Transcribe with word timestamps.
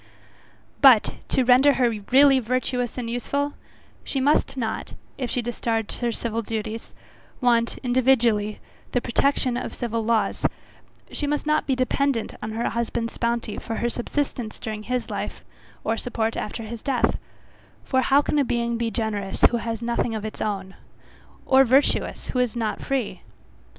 But, 0.81 1.13
to 1.27 1.43
render 1.43 1.73
her 1.73 1.87
really 2.11 2.39
virtuous 2.39 2.97
and 2.97 3.07
useful, 3.07 3.53
she 4.03 4.19
must 4.19 4.57
not, 4.57 4.93
if 5.19 5.29
she 5.29 5.43
discharge 5.43 5.97
her 5.99 6.11
civil 6.11 6.41
duties, 6.41 6.91
want, 7.39 7.77
individually, 7.83 8.59
the 8.93 8.99
protection 8.99 9.57
of 9.57 9.75
civil 9.75 10.03
laws; 10.03 10.43
she 11.11 11.27
must 11.27 11.45
not 11.45 11.67
be 11.67 11.75
dependent 11.75 12.33
on 12.41 12.53
her 12.53 12.69
husband's 12.71 13.19
bounty 13.19 13.57
for 13.59 13.75
her 13.75 13.89
subsistence 13.89 14.57
during 14.59 14.81
his 14.81 15.11
life, 15.11 15.45
or 15.83 15.95
support 15.97 16.35
after 16.35 16.63
his 16.63 16.81
death 16.81 17.19
for 17.83 18.01
how 18.01 18.23
can 18.23 18.39
a 18.39 18.43
being 18.43 18.77
be 18.79 18.89
generous 18.89 19.43
who 19.51 19.57
has 19.57 19.83
nothing 19.83 20.15
of 20.15 20.25
its 20.25 20.41
own? 20.41 20.73
or, 21.45 21.63
virtuous, 21.63 22.29
who 22.29 22.39
is 22.39 22.55
not 22.55 22.81
free? 22.81 23.21